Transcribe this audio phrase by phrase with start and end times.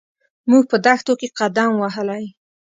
[0.49, 2.23] موږ په دښتو کې قدم وهلی.